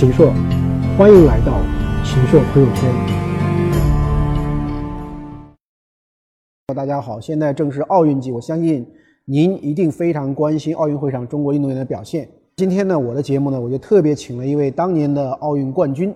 [0.00, 0.32] 秦朔，
[0.96, 1.60] 欢迎来到
[2.02, 2.90] 秦朔朋友圈。
[6.74, 8.90] 大家好，现在正是奥运季，我相信
[9.26, 12.26] 您一定非常关心奥运会上中国运动员的表现。
[12.56, 16.14] 今天呢，我的节目呢，我就特别请了一位当年的奥运冠军，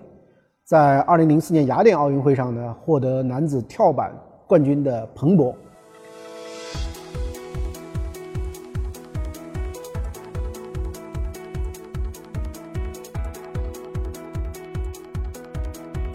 [0.63, 4.11] 在2004年雅典奥运会上呢，获得男子跳板
[4.47, 5.55] 冠军的彭博。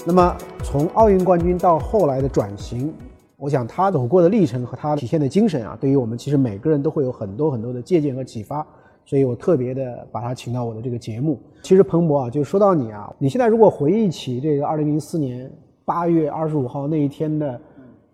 [0.07, 2.93] 那么，从奥运冠军到后来的转型，
[3.37, 8.67] 我想他走过的历程和他体现的精神啊，对于我们其实每个人都会有很多很多的借鉴和启发。
[9.05, 11.39] 所以我特别的把他请到我的这个节目。
[11.63, 15.51] 其实彭博啊，就说到你啊，你现在如果回忆起这个2004年
[15.85, 17.61] 8月25号那一天的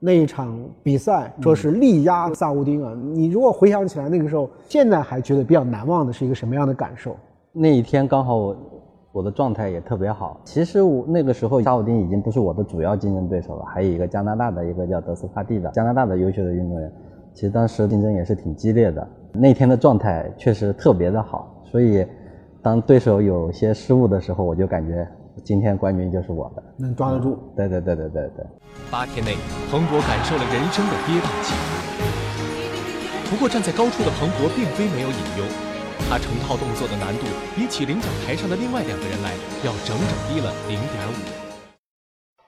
[0.01, 7.17] 那一场比赛，说是力压萨乌丁啊，你如果回想起来那个时候，现在还觉得比较难忘的是一个什么样的感受？
[7.53, 8.37] 那一天刚好。
[8.37, 8.57] 我
[9.23, 10.41] 的状态也特别好。
[10.45, 16.93] 其实我那个时候，沙武丁已经不是我的主要竞争对手了，还有一个加拿大的一个叫德斯帕蒂的加拿大的优秀的运动员。
[17.35, 19.07] 其实当时竞争也是挺激烈的。
[19.33, 22.07] 那天的状态确实特别的好，所以
[22.63, 25.07] 当对手有些失误的时候，我就感觉
[25.45, 27.39] 今天冠军就是我的，能抓得住。
[27.55, 28.47] 对对对对对对。
[28.91, 29.35] 八天内，
[29.71, 33.31] 彭博感受了人生的跌宕起伏。
[33.31, 35.66] 不过站在高处的彭博并非没有隐忧。
[36.09, 37.27] 他成套动作的难度
[37.57, 41.13] 比起领奖台上的另外两个人来，要整整低了零点五。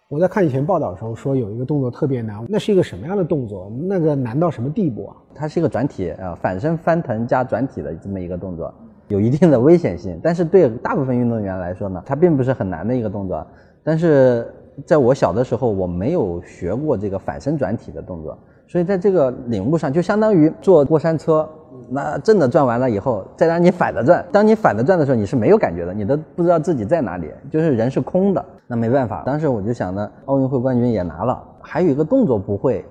[0.08, 3.68] 我在看以前报道的时候说有一个动作特别难，那是一个什么样的动作？
[3.88, 5.16] 那个难到什么地步啊？
[5.34, 8.72] 它是一个转体啊，反身翻腾加转体的这么一个动作，
[9.08, 10.20] 有一定的危险性。
[10.22, 13.44] 但是对大部分运动员来说呢，它并不是很难的一个动作。
[13.82, 14.46] 但是
[14.86, 21.48] 在我小的时候，我没有学过这个反身转体的动作，所以在这个领悟上就相当于坐过山车。
[21.90, 24.22] 那正的转完了以后，再让你反的转。
[24.30, 28.44] 当你反的转的时候，你是没有感觉的，你都不知道自己在哪里，就是人是空的。
[28.66, 32.84] 那没办法，当时我就想呢，奥运会冠军也拿了，还有一个动作不会，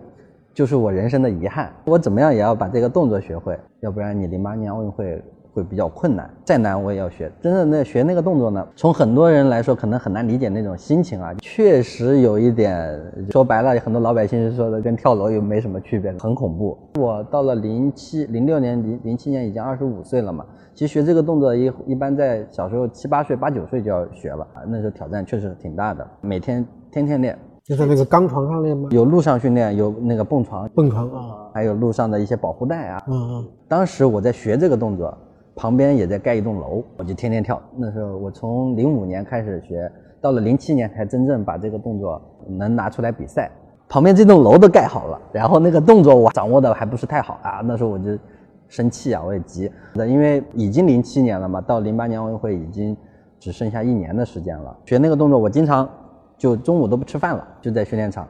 [0.51, 1.71] 就是我人生的遗憾。
[1.85, 5.23] 我怎么样也要把这个动作学会，要不然你零八年奥运会。
[5.57, 7.31] 会比较困难，再难我也要学。
[7.41, 8.66] 真的，那学那个动作呢？
[8.75, 11.34] 从很多人来说，可能很难理解那种心情啊。
[11.41, 13.01] 确实有一点，
[13.31, 16.78] 说白了，很多老百姓是说的，跟跳楼又没什么区别，很恐怖。
[17.00, 20.45] 我到了零七、零六年、零零七年已经二十五岁了嘛。
[20.75, 24.62] 其实学这个动作一一般在小时候七八岁、八九岁就要学了啊。
[24.68, 27.35] 那时候挑战确实挺大的，每天天天练。
[27.63, 28.88] 就在那个钢床上练吗？
[28.91, 33.03] 有路上训练，有那个蹦床、蹦床啊，还有路上的一些保护带啊。
[33.07, 33.47] 嗯嗯。
[33.68, 35.18] 当时我在学这个动作。
[35.57, 37.59] 旁边也在盖一栋楼，我就天天跳。
[37.75, 39.91] 那时候我从零五年开始学，
[40.22, 43.50] 到了零七年才真正把这个动作能拿出来比赛。
[43.90, 47.62] 旁边这栋楼都盖好了，然后那个动作我掌握的还不是太好啊。
[47.63, 48.16] 那时候我就
[48.68, 49.72] 生气啊，我也急。
[49.95, 52.95] 那因为已经零七年了嘛，到零八年奥运会已经
[53.39, 54.78] 只剩下一年的时间了。
[54.85, 55.89] 学那个动作，我经常
[56.38, 58.28] 就中午都不吃饭了，就在训练场，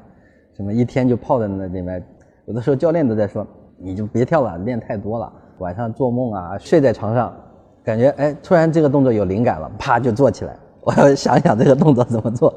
[0.54, 2.02] 什么一天就泡在那里面。
[2.46, 3.46] 有的时候教练都在说，
[3.78, 5.34] 你就别跳了，练太多了。
[5.60, 7.34] 晚上做梦啊，睡在床上，
[7.84, 10.56] 感觉哎，突然这个动作有灵感了，啪就做起来。
[10.82, 12.54] 我要想想这个动作怎么做，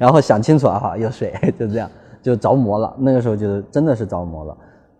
[0.00, 1.88] 然后想清楚啊，哈，又睡，就这样
[2.20, 2.94] 就着魔了。
[2.98, 4.56] 那个时候就是真的是着魔了。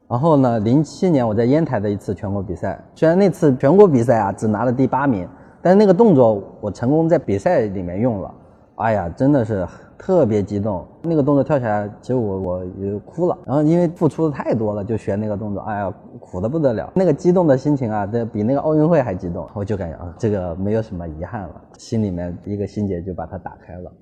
[0.08, 5.28] 然后呢，零七年我在烟台的一次全国比赛，虽然那次全国比赛啊只拿了第八名，
[5.60, 8.34] 但是那个动作我成功在比赛里面用了。
[8.76, 9.66] 哎呀，真的是。
[10.04, 13.38] 特别激动，那个动作跳起来，其实我我也哭了。
[13.46, 16.90] 然后因为付出的太多了，就学那个动作，哎呀，苦的不得了。
[16.92, 19.48] 那个激动的心情啊，这比那个奥运会还激动。
[19.54, 23.92] 我就感觉啊，这个没有什么遗憾了，心里面一个心结就把它打开了。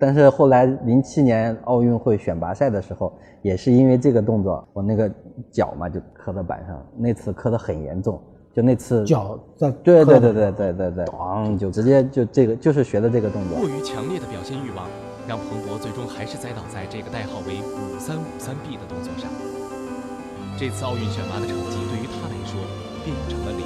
[0.00, 5.08] 但是后来零七年奥运会选拔赛的时候，也是因为这个动作，我那个
[5.52, 8.20] 脚嘛就磕到板上，那次磕得很严重。
[8.52, 13.56] 就那次脚在对对对对对对对，咣就直接就这个就是学的这个动作。
[13.56, 15.09] 过于强烈的表现欲望。
[15.30, 19.30] 让彭博最终还是栽倒在这个代号为五三五三 B 的动作上。
[20.58, 22.60] 这次奥运选拔的成绩对于他来说
[23.04, 23.64] 变成了零。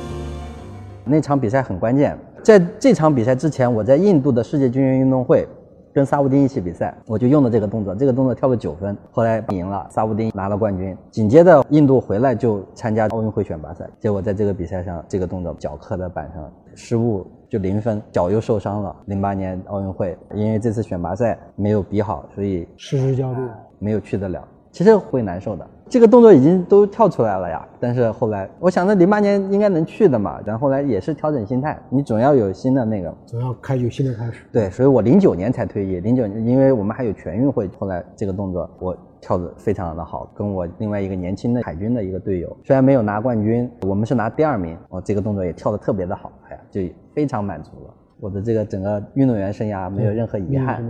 [1.06, 5.48] 那场比赛很关键，在这场比赛之前，我在印度的世界军人运动会
[5.94, 10.94] 跟萨乌丁一起比赛，我就用了这个动作，这个动作跳了九分，后来赢了，萨乌丁拿了冠军。
[11.10, 17.26] 紧接着印度回来就参加奥运会选拔赛，结果在这个比赛上，这个动作脚磕在板上，失误。
[17.54, 18.96] 就零分，脚又受伤了。
[19.06, 23.38] 零八年奥运会，因为这次选拔赛没有比好，所以失之交臂，
[23.78, 24.42] 没有去得了。
[24.72, 25.64] 其实会难受的。
[25.88, 30.40] 这个动作已经都跳出来了呀，但是后来我想，着零八年应该能去的嘛。
[30.44, 34.44] 然后来也是调整心态，你总要有新的那个，总要开有新的开始。
[34.50, 36.00] 对，所以我零九年才退役。
[36.00, 46.32] 零九年，因为我们还有全运会，后来这个动作我跳的非常的好，跟我另外一个年轻的海军的一个队友，虽然没有拿冠军，我们是拿第二名，我这个动作也跳的特别的好，
[46.74, 47.94] 就非常满足了。
[48.18, 50.82] 我的这个整个运动员生涯没有任何遗憾。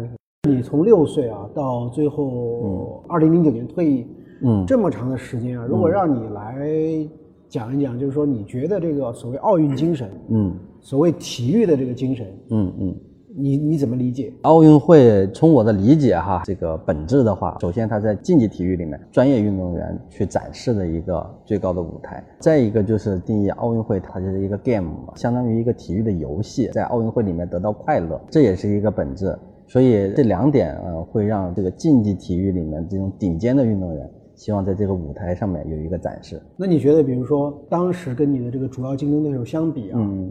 [0.49, 4.07] 你从六岁啊到最后二零零九年退役，
[4.43, 7.09] 嗯，这么长的时间啊，如果让你来
[7.49, 12.97] 讲一讲，就是说你觉得这个所谓奥运精神，嗯，所谓体育的这个精神，嗯嗯。
[13.37, 15.27] 你你怎么理解奥运会？
[15.33, 22.23] 从我的理解哈，这个本质的话，首先它在竞技体育里面，专业运动员去展示的一个最高的舞台。
[22.39, 29.37] 再一个就是定义奥运会，它就是一个 game，相当于一个体育的游戏，在奥运会里面得到快乐，这也是一个本质。
[29.67, 36.41] 所以这两点呃，会让这个竞技体育里面这种顶尖的运动员，希望在这个舞台上面有一个展示。
[36.57, 39.99] 那你觉得，比如说当时跟你的这个主要竞争对手相比啊？
[39.99, 40.31] 嗯。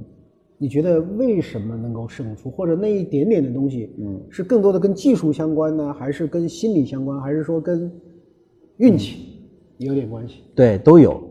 [0.64, 7.92] 你觉得为什么能够胜出，或者那一点点的东西，嗯，是更多的跟技术相关呢，还是跟心理相关，还是说跟
[8.78, 9.44] 运气
[9.78, 10.36] 有点关系？
[10.56, 11.22] 对，都有。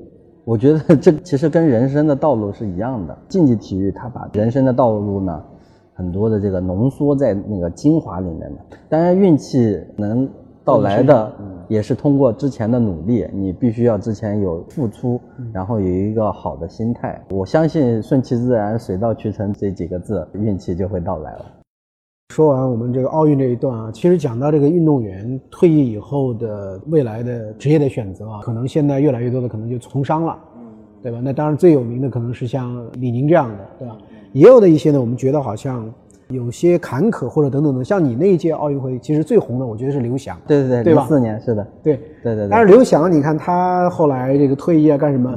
[0.45, 3.19] 我觉得这其实跟人生的道路是一样的。
[3.27, 5.43] 竞技体育它把人生的道路呢，
[5.95, 8.59] 很多的这个浓缩在那个精华里面的。
[8.91, 10.29] 当然，运气能。
[10.65, 11.33] 到来的
[11.69, 15.21] 也是通过之前的努力，你必须要之前有付出，
[15.53, 17.21] 然后有一个好的心态。
[17.31, 21.47] 我相信顺其自然、水到渠成这几个字，运气就会到来了。
[22.35, 30.39] 说完我们这个奥运这一段啊，其实讲到这个运动员退役以后的未来的职业的选择啊，可能现在越来越多的可能就从商了，
[31.03, 31.21] 对吧？
[31.23, 33.97] 那当然最有名的可能是像李宁这样的，对吧？
[34.33, 35.93] 也有的一些呢，我们觉得好像。
[36.33, 40.37] 有些坎坷或者等等的，像你那一届奥运会，其实最红的，我觉得是刘翔。
[40.47, 41.07] 对对对，对吧？
[41.07, 42.49] 四年是的，对对对。
[42.49, 45.33] 但是刘翔，你看他后来这个退役啊，干什么？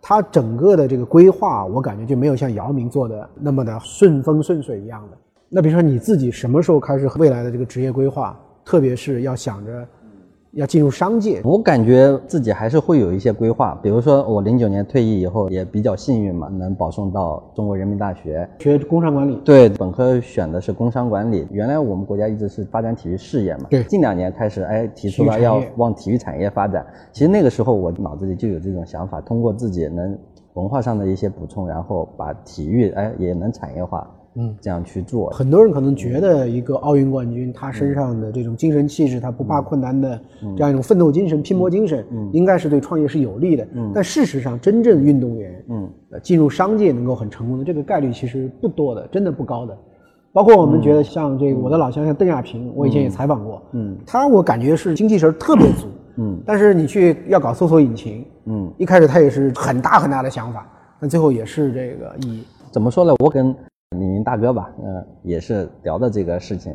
[0.00, 5.16] 他整个的这个规划，我感觉就没有像姚明做的那么的顺风顺水一样的。
[5.48, 9.86] 那比如说你自己什么时候开始未来的这个职业规划，特别是要想着。
[10.52, 13.74] 要进入商界，我感觉自己还是会有一些规划。
[13.82, 19.40] 比如说，我零九年退役以后也比较幸运嘛，能保送到中国人民大学学工商管理。
[19.46, 21.46] 对，本科选的是工商管理。
[21.50, 23.82] 原来我们国家一直是发展体育事业嘛，对。
[23.84, 26.84] 近两年开始，哎，提出了要往体育产业发展。
[27.12, 30.18] 其实那个时候我脑子里就有这种想法，通过自己能
[30.52, 34.06] 文化上的一些补充，然后把体育哎也能产业化。
[34.34, 40.18] 嗯，这样去做，很多人可能觉得一个奥运冠军，他身上的这种精神气质，他不怕困难的
[40.56, 43.66] 这样一种奋斗精神、拼搏精神，应该是对创业是有利的。
[43.94, 45.90] 但事实上，真正运动员，嗯，
[46.22, 49.76] 进入商界能够很成功的这个概率其实不多的，真的不高的。
[50.32, 60.66] 包括我们觉得像这个我的老乡，像邓亚萍，我以前也采访过，嗯，他我感觉是精气神特别足，嗯，但是你去要搞搜索引擎，嗯，一开始他也是很大很大的想法，
[60.98, 63.14] 但最后也是这个以怎么说呢？
[63.18, 63.54] 我跟
[64.22, 66.74] 大哥吧，嗯，也是聊的这个事情，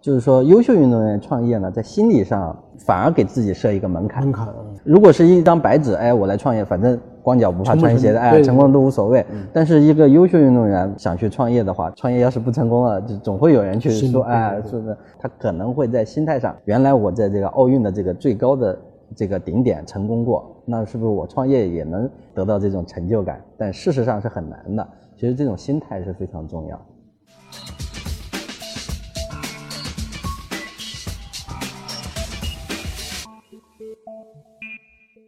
[0.00, 4.22] 就是说，优秀运动员创业呢，在心理上反而给自己设一个门槛。
[4.22, 4.48] 门槛。
[4.84, 9.24] 如果是一张白纸，哎，我来创业，反正光脚不怕穿鞋的，哎，成功都无所谓。
[9.52, 14.96] 但是一个优秀运动员想去创业的话，创业要是不成功了，就总会有人去说，哎，是不是？
[15.20, 18.76] 他可能会在心态上，原来我在这个奥运的这个最高的
[19.14, 23.40] 这个顶点成功过，那是不是我创业也能得到这种成就感？
[23.56, 24.84] 但事实上是很难的。
[25.14, 26.80] 其实这种心态是非常重要。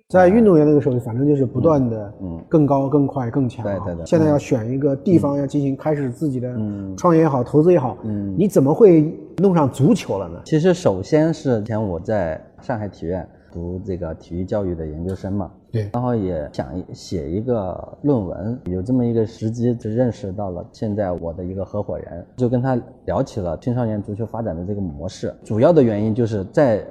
[0.09, 3.65] 在运动员那个时候，反正就是不断的，嗯，更高、更快、更强。
[3.65, 4.07] 对对对。
[4.07, 6.57] 现在要选一个地方，要进行开始自己的
[6.97, 10.41] 创业也好，投资也好，嗯，你怎么会弄上足球了呢？
[10.45, 13.29] 其实，首先是前我在上海体院。
[13.55, 25.33] 读这个体育教育的研究生嘛，对，然后也想写一个论文，有这么一个时机，就认识到了现在我的一个合伙人，就跟他聊起了青少年足球发展的这个模式。
[25.45, 26.85] 主要的原因就是在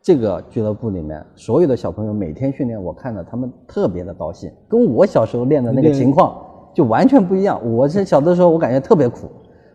[0.00, 6.40] 这个俱乐部里面，所有的小朋友每天训练，我看着他们特别的高兴，跟我小时候练的那个情况
[6.72, 7.60] 就完全不一样。
[7.74, 9.28] 我是小的时候，我感觉特别苦，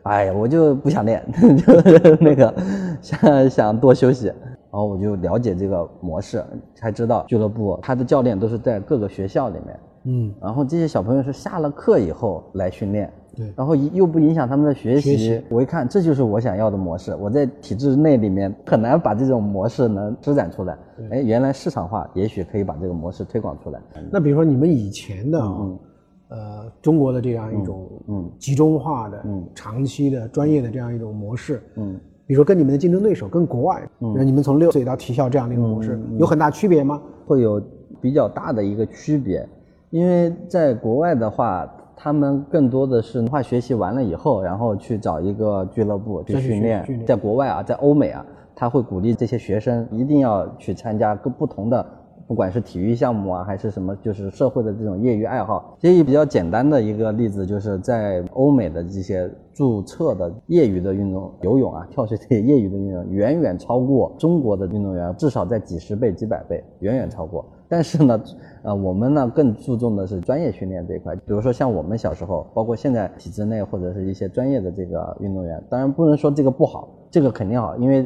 [0.03, 1.21] 哎呀，我就不想练，
[1.57, 2.53] 就那个
[3.01, 4.31] 想想多休息。
[4.71, 6.43] 然后我就了解这个模式，
[6.75, 15.43] 才知道俱乐部他的教练都是在各个学校里面，嗯，然后这些小朋友是下了课以后来训练，对，然后又不影响他们的学习。
[15.49, 17.15] 我一看，这就是我想要的模式。
[17.15, 20.77] 我在体制内里面很难把这种模式能施展出来。
[21.09, 23.81] 哎，原来市场化也许可以把这个模式推广出来。
[24.11, 25.79] 那比如说你们以前的，嗯
[26.27, 31.99] 呃，中国的这样一种嗯集中化的、嗯长期的专业的这样一种模式，嗯。
[32.29, 37.01] 比如说跟你们的竞争对手，跟国外，嗯，你们从六岁到体校这样的一个模式，有很大区别吗？
[37.25, 37.59] 会有
[37.99, 39.43] 比较大的一个区别，
[39.89, 46.85] 因为在国外的话，他们更多的是文化学习完了以后，然后去找一个俱乐部去训练。
[47.03, 48.23] 在国外啊，在欧美啊，
[48.55, 51.83] 他会鼓励这些学生一定要去参加各不同的
[52.29, 55.75] 不管是体育项目啊，还是什么，就是社会的这种业余爱好。
[55.81, 67.43] 其实比较简单的一个例子，就是在欧美的这些注册的业余的运动，游泳啊、跳水这些业余的运动，远远超过中国的运动员，至少在几十倍、几百倍，远远超过。
[67.67, 68.21] 但是呢，
[68.61, 71.15] 呃，我们呢更注重的是专业训练这一块。
[71.15, 78.05] 比如说像我们小时候，包括现在体制内或者是一些专业的这个运动员，当然不能说这个不好，这个肯定好，因为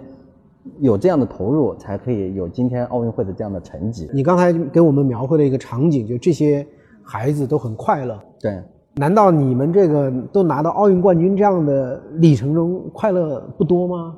[0.79, 4.10] 有这样的投入，才可以有今天奥运会的这样的成绩。
[4.13, 6.65] 你刚才给我们描绘了一个场景，就这些
[7.01, 8.20] 孩子都很快乐。
[8.39, 8.62] 对，
[8.96, 14.15] 难道你们这个都拿到奥运冠军这样的历程中，快乐不多吗？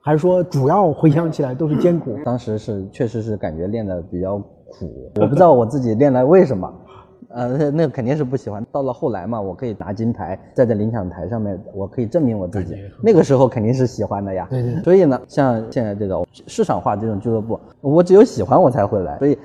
[0.00, 2.16] 还是说主要回想起来都是艰苦？
[2.24, 4.42] 当时是确实是感觉练的比较。
[4.72, 6.72] 苦，我不知道我自己练来为什么，
[7.32, 8.64] 呃，那肯定是不喜欢。
[8.72, 12.74] 到了后来嘛，我可以拿金牌，站在领奖台上面，我可以证明我自己。
[13.02, 14.46] 那个时候肯定是喜欢的呀。
[14.50, 14.82] 对对。
[14.82, 19.38] 所以呢，像现在这种市场化这种俱乐部，我只有喜欢我才会来，所以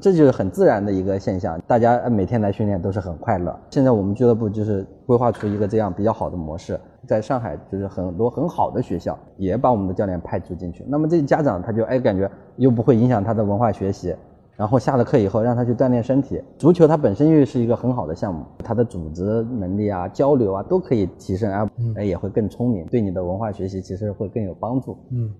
[0.00, 1.60] 这就是很自然的一个现象。
[1.66, 3.56] 大家每天来训练都是很快乐。
[3.70, 10.84] 现在我们俱乐部就是规划出一个这样比较好的模式，在上海就是很多很好的学校也把我们的教练派驻进去。
[10.88, 14.14] 那么这家长他就哎感觉又不会影响他的文化学习。
[14.58, 16.42] 然后下了课以后，让他去锻炼身体。
[16.58, 24.98] 足球它本身又是一个很好的项目，它的组织能力啊、交流啊都可以提升，而也会更聪明，对你的文化学习其实会更有帮助。
[25.12, 25.32] 嗯。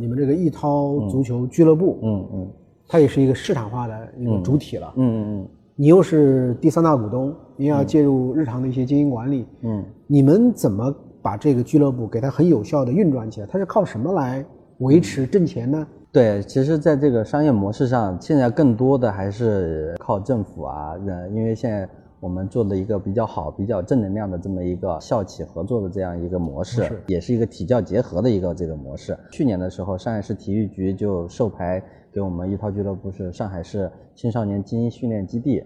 [0.00, 2.50] 你们这个易涛足球俱乐部，嗯嗯，
[2.88, 4.94] 它也是一个市场化的一个主体了。
[4.96, 5.48] 嗯嗯嗯。
[5.74, 9.46] 你又是第三大股东，你要介入日常的一些经营管理。
[9.62, 13.46] 嗯，你们怎么把这个俱乐部给它很有效的运转起来？
[13.46, 14.44] 它是靠什么来
[14.80, 15.86] 维持挣钱呢？
[16.12, 20.92] 对，其实，在这个商业模式上，现在更多的还是靠政府啊，
[21.30, 21.88] 因为现在
[22.20, 29.18] 我们做的一个比较好、比较正能量的这么一个校企合作的这样一个模式，也是一个体教结合的一个这个模式。
[29.30, 31.82] 去年的时候，上海市体育局就授牌。
[32.12, 35.64] 给我们一套俱乐部是上海市青少年精英训练基地，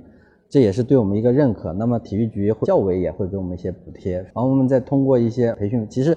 [0.49, 1.73] 这也是对我们一个认可。
[1.73, 6.17] 那么体育局教委也会给我们一些补贴，然后我们再通过一些培训，其实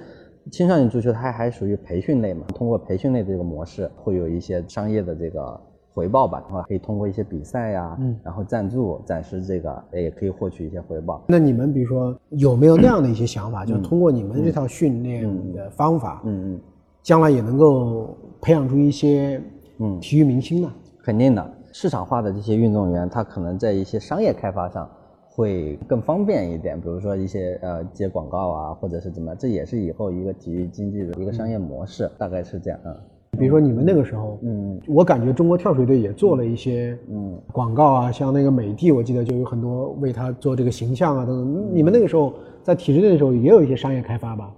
[0.52, 5.60] 青少年足球它还属于培训类嘛，通过培训类这个模式会有一些商业的这个
[5.94, 11.24] 回报吧，然后可以通过一些比赛呀，嗯，然后赞助，暂时这个也可以获取一些回报。
[11.28, 16.62] 那你们比如说有没有那样的一些想法，就是通过你们这套训练的方法，嗯嗯，
[17.02, 19.42] 将来也能够培养出一些。
[19.82, 20.70] 嗯，体育明星呢？
[21.02, 24.90] 肯定的，市场化的这些运动员，他可能在一些商业开发上
[25.30, 32.80] 会更方便一点，比如说一些呃接广告啊，或者是怎么，这也是以后一个体育经济的一个商业模式，大概是这样。
[32.86, 32.96] 嗯，
[33.38, 41.70] 比如说你们那个时候，嗯，我感觉中国跳水队也做了一些嗯广告啊，像那个美的，我记得就有很多为他做这个形象啊等等。
[41.74, 42.34] 你们那个时候
[42.64, 44.52] 在体制内的时候也有一些商业开发吧？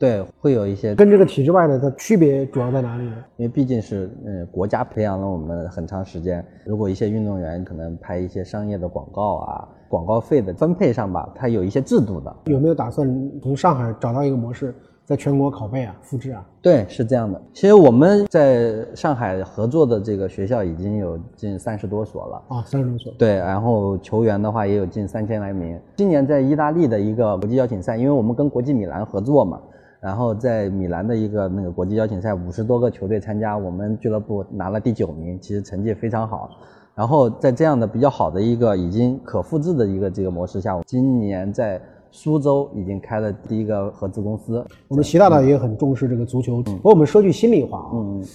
[0.00, 3.16] 对，会有一些跟这个体制外的它区别主要在哪里呢？
[3.36, 12.34] 因为毕竟是嗯国家培养了我们很长时间，如果一些运动员可能拍一些商业的广告啊，广告费的分配上吧，它有一些制度的。
[12.46, 16.42] 有没有打算从上海找到一个模式，在全国拷贝啊、复制啊？
[16.62, 17.38] 对，是这样的。
[17.52, 23.12] 其实我们在上海合作的这个学校已经有近三十多所了啊，三十多所。
[23.18, 25.78] 对，然后球员的话也有近三千来名。
[25.94, 29.60] 今年在意大利的一个国际邀请赛，因为我们跟国际米兰合作嘛。
[30.00, 36.50] 然后在米兰的一个那个国际邀请赛，五十多个球队参加，我们俱乐部拿了第九名，其实成绩非常好。
[36.94, 41.80] 然后在这样的比较好的一个已经可复制的一个这个模式下，今年在
[42.10, 44.64] 苏州已经开了第一个合资公司。
[44.88, 46.62] 我们习大大也很重视这个足球。
[46.62, 47.92] 不过我们说句心里话啊，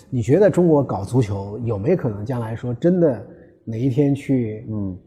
[0.10, 3.22] 你觉得中国搞足球有没有可能将来说真的
[3.64, 4.98] 哪一天去嗯？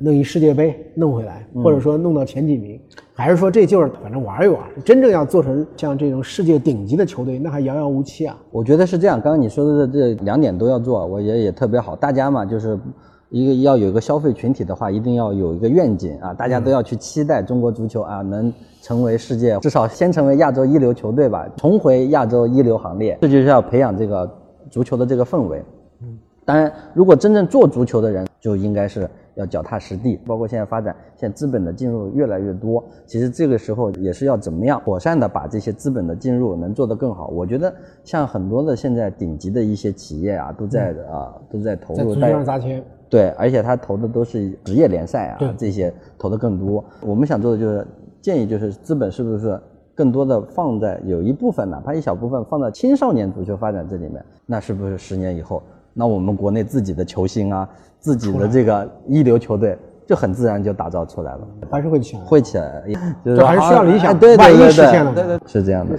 [0.00, 2.80] 弄一世界杯弄回来，或者说弄到前几名，
[3.14, 4.60] 还是说这就是反正玩一玩？
[4.84, 8.38] 真正要做成像这种世界顶级的球队，那还遥遥无期啊！
[8.52, 9.20] 我觉得是这样。
[9.20, 11.96] 刚刚你说的这两点都要做，我觉得也特别好。
[11.96, 12.78] 大家嘛，就是
[13.28, 16.32] 一个要有一个消费群体的话，一定要有一个愿景啊！
[16.32, 23.18] 大家都要去期待中国足球啊，能成为世界至少先成为亚洲一流球队吧，重回亚洲一流行列。
[23.20, 24.32] 这就是要培养这个
[24.70, 25.60] 足球的这个氛围。
[26.02, 29.10] 嗯，当然，如果真正做足球的人，就应该是。
[29.34, 32.84] 要脚踏实地，包括现在发展，现在资本的进入越来越多。
[33.06, 37.28] 其实这个时候也是要怎么样妥善的把这些资本的进入能做得更好。
[37.28, 37.72] 我觉得
[38.04, 42.14] 像很多的现在顶级的一些企业啊，都在啊都在投入。
[42.14, 42.84] 在上砸钱。
[43.08, 46.82] 对，而且他投的都是职业联赛啊，这些投的更多。
[47.02, 47.86] 我们想做的就是
[48.22, 49.60] 建议，就是资本是不是
[49.94, 55.62] 更多的放在有一部分，哪怕一小部分放在青少年足球发展这里面，那是不是十年以后？
[55.94, 57.68] 那我们国内自己的球星啊，
[57.98, 62.82] 自己的这个一流球队就很自然就打造出来了，还是会起来，会起来，
[63.24, 65.98] 就还是需要理想，对万一实现了，对对，是这样的。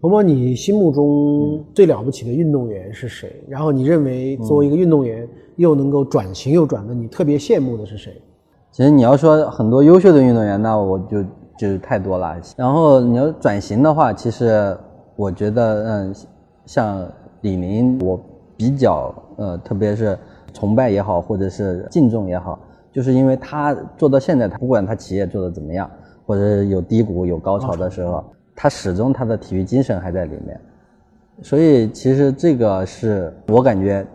[0.00, 3.44] 鹏鹏，你心目中最了不起的运动员是谁？
[3.48, 8.22] 然后你认为作为一个运动员又能够转型又转的，你特别羡慕的是谁？
[8.72, 11.24] 其实你要说很多优秀的运动员，那我就
[11.58, 12.36] 就太多了。
[12.56, 14.76] 然后你要转型的话，其实
[15.16, 16.14] 我觉得，嗯，
[16.66, 17.06] 像
[17.40, 18.20] 李宁，我
[18.56, 20.18] 比较呃，特别是
[20.52, 22.58] 崇拜也好，或者是敬重也好，
[22.92, 25.90] 就是因为他做到现在，他不管他企业做的怎么样，
[26.26, 28.24] 或者有低谷有高潮的时候。
[28.62, 30.60] 他始终他的体育精神还在里面，
[31.40, 34.06] 所以其实这个是我感觉，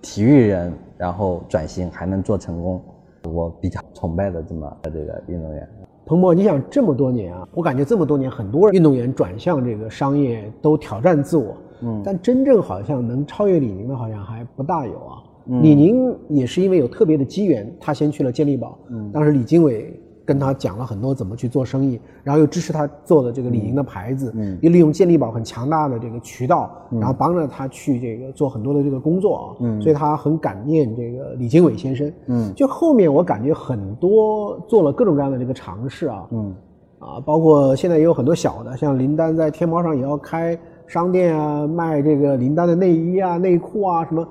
[0.00, 2.80] 体育人然后转型还能做成功，
[3.26, 5.68] 我比较崇拜的这么这个运动员。
[6.04, 15.22] 彭博，你想这么多年啊，我感觉这么多年很多运动员转向这个商业都挑战自我，嗯，但真正好像能超越李宁的，好像还不大有啊。
[15.62, 20.00] 李宁也是因为有特别的机缘，他先去了健力宝，嗯，当时李经纬。
[20.26, 36.52] 跟他讲了很多怎么去做生意，然后又支持他做的这个李宁的牌子，嗯，又利用健力宝很强大的这个渠道，然后帮着他去这个做很多的这个工作啊，嗯，所以他很感念这个李经纬先生，嗯，就后面我感觉很多做了各种各样的这个尝试啊，嗯，
[36.98, 44.26] 啊，包括现在也有很多小的，像林丹在天猫上也要开商店啊，卖这个林丹的内衣啊、内裤啊什么，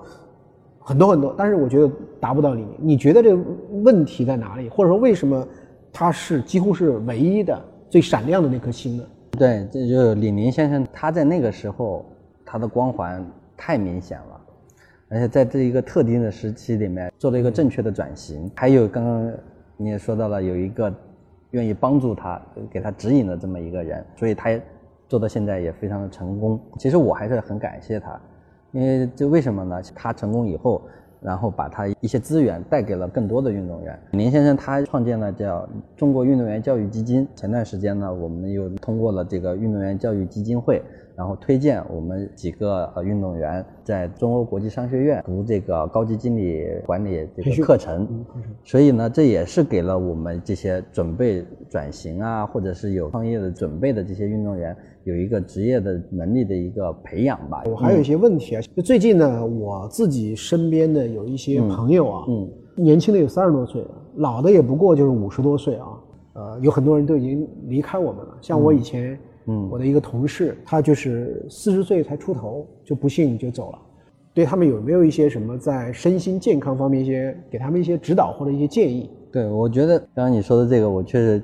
[0.80, 3.42] 很多很多，但是我觉得达不到李宁，你觉得这个
[3.82, 5.42] 问题在哪里，或者说为什么？
[5.98, 7.58] 他是几乎是唯一的
[7.90, 9.08] 最闪亮的那颗星的。
[9.32, 12.06] 对，这就是李宁先生，他在那个时候
[12.46, 13.25] 他的光环
[13.56, 14.42] 太明显了，
[15.08, 18.51] 而且在这一个特定的时期里面做了一个正确的转型。
[18.55, 19.31] 还有刚刚
[19.77, 20.94] 你也说到了，有一个
[21.51, 24.50] 愿意帮助他、给他指引的这么一个人，所以他
[25.08, 26.60] 做到现在也非常的成功。
[26.77, 28.20] 其实我还是很感谢他，
[28.74, 29.81] 因为这为什么呢？
[29.96, 30.81] 他成功以后。
[31.22, 34.00] 然后把他一些资源带给了更多的运动员。
[34.12, 37.28] 林先生他创建了叫中国运动员教育基金。
[37.36, 40.82] 前段时间呢，我们又通过了这个运动员教育基金会，
[41.16, 48.08] 然后推荐我们几个呃运动员在中欧国际商学院读这个高级经理管理这个课程。
[48.64, 54.75] 所以呢，这也是给了我们这些准备转型啊，或者是有创业的准备的这些运动员。
[55.06, 57.62] 有一个职业的能力的一个培养吧。
[57.70, 65.86] 我还有一些问题啊，就最近呢，我自己身边的有一些朋友啊，嗯，年轻的有三十多岁了，老的也不过就是五十多岁啊。
[66.34, 68.36] 呃，有很多人都已经离开我们了。
[68.42, 69.20] 像我以前，嗯，
[69.70, 73.79] 我的一个同事，他就是四十岁才出头就不幸就走了。
[74.34, 79.10] 对他们有没有一些什么在身心健康方面一些给他们一些指导或者一些建议？
[79.31, 81.42] 对，我觉得刚刚你说的这个，我确实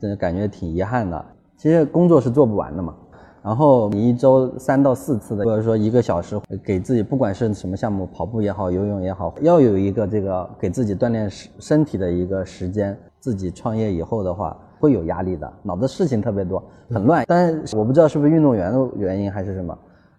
[0.00, 1.24] 真的感觉挺遗憾的。
[1.56, 2.94] 其实工作是做不完的嘛，
[3.42, 12.96] 然后你一周三到四次的，或者说一个小时给自己，不管是什么项目，跑步也好，游泳也好，要有一个这个给自己锻炼身身体的一个时间。
[13.20, 17.24] 自己创业以后的话，会有压力的，脑子事情特别多，很乱。
[17.26, 19.76] 但是我不知道是不是运动员的原因还是什么，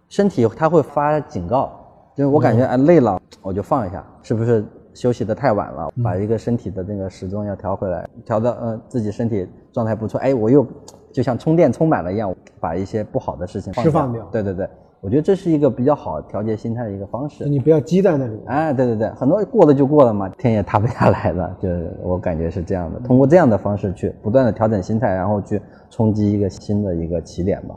[0.07, 1.71] 身体他会发警告，
[2.15, 5.89] 就是我感觉哎累了，我就放一下，是不是休息的太晚了？
[6.03, 10.65] 把一个身体的那个时钟要调回来，调到呃自己身体状态不错，哎，我又。
[11.11, 14.23] 就像充电充满了一样，把一些不好的事情释放掉。
[14.31, 14.69] 对对对，
[15.01, 17.47] 我觉得这是一个比较好调节心态的一个方式。
[17.47, 18.37] 你不要积在那里。
[18.47, 22.99] 哎，对对对，很多过了就过了嘛，天也塌不下来的，就是我感觉是这样的。
[22.99, 27.75] 通过这样的方式去不断的调整心态，然后去冲击一个新的一个起点吧。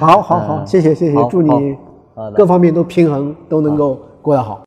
[0.00, 1.76] 好，好，好，谢谢，谢谢，祝你
[2.34, 4.65] 各方面都平衡，都能够过得好。